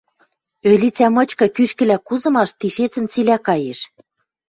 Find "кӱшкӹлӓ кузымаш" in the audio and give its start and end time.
1.55-2.49